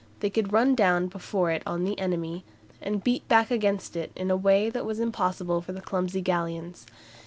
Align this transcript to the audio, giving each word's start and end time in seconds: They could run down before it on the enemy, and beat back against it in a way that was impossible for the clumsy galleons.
They 0.21 0.31
could 0.31 0.51
run 0.51 0.73
down 0.73 1.09
before 1.09 1.51
it 1.51 1.61
on 1.67 1.83
the 1.83 1.99
enemy, 1.99 2.43
and 2.81 3.03
beat 3.03 3.27
back 3.27 3.51
against 3.51 3.95
it 3.95 4.11
in 4.15 4.31
a 4.31 4.35
way 4.35 4.67
that 4.67 4.83
was 4.83 4.99
impossible 4.99 5.61
for 5.61 5.73
the 5.73 5.79
clumsy 5.81 6.21
galleons. 6.21 6.87